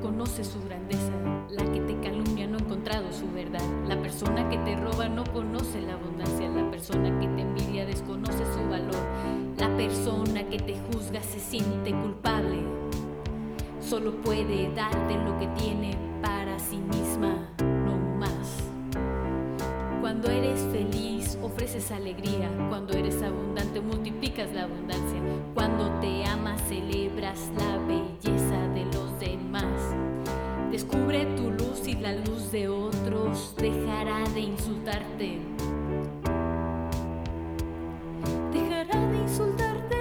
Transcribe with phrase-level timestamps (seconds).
[0.00, 1.12] conoce su grandeza.
[1.50, 3.62] La que te calumnia no ha encontrado su verdad.
[3.86, 6.48] La persona que te roba no conoce la abundancia.
[6.48, 9.02] La persona que te envidia desconoce su valor.
[9.56, 12.58] La persona que te juzga se siente culpable.
[13.80, 18.62] Solo puede darte lo que tiene para sí misma, no más.
[20.00, 22.50] Cuando eres feliz, ofreces alegría.
[22.68, 25.20] Cuando eres abundante, multiplicas la abundancia.
[25.54, 27.89] Cuando te amas, celebras la demás.
[30.80, 35.38] Descubre tu luz y la luz de otros dejará de insultarte.
[38.50, 39.96] Dejará de insultarte.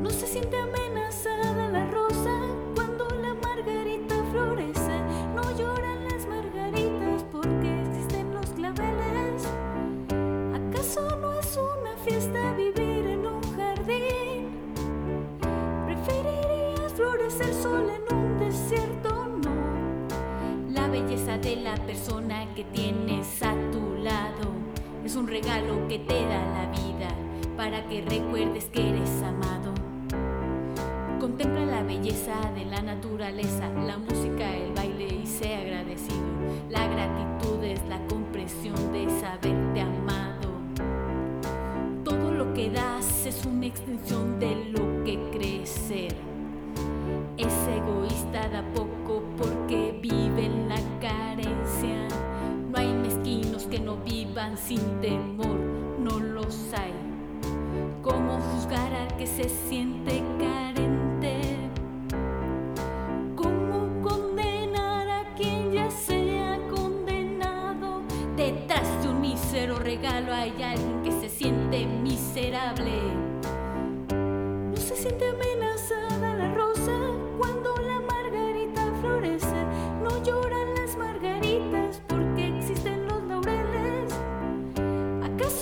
[0.00, 2.40] No se siente amenazada la rosa
[2.74, 4.98] cuando la margarita florece.
[5.34, 9.44] No lloran las margaritas porque existen los claveles.
[10.54, 14.48] ¿Acaso no es una fiesta vivir en un jardín?
[15.84, 18.23] ¿Preferirías florecer sola en un
[20.94, 24.52] belleza de la persona que tienes a tu lado
[25.04, 27.08] es un regalo que te da la vida
[27.56, 29.74] para que recuerdes que eres amado.
[31.18, 36.22] Contempla la belleza de la naturaleza, la música, el baile y sé agradecido.
[36.70, 40.48] La gratitud es la comprensión de saberte amado.
[42.04, 46.14] Todo lo que das es una extensión de lo que crees ser.
[53.84, 55.58] No vivan sin temor,
[55.98, 56.92] no los hay.
[58.02, 61.40] ¿Cómo juzgar al que se siente carente?
[63.36, 68.00] ¿Cómo condenar a quien ya sea condenado?
[68.36, 72.93] Detrás de un mísero regalo hay alguien que se siente miserable.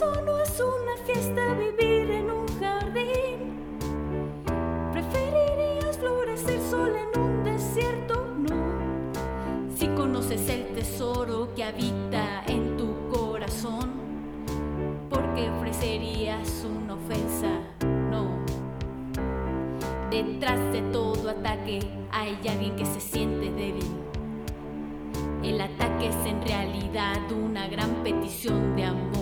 [0.03, 3.55] ¿Acaso no es una fiesta vivir en un jardín?
[4.93, 8.27] ¿Preferirías florecer sola en un desierto?
[8.37, 9.77] No.
[9.77, 13.93] Si conoces el tesoro que habita en tu corazón,
[15.09, 17.61] ¿por qué ofrecerías una ofensa?
[18.11, 18.27] No.
[20.11, 21.79] Detrás de todo ataque
[22.11, 23.87] hay alguien que se siente débil.
[25.45, 29.22] El ataque es en realidad una gran petición de amor.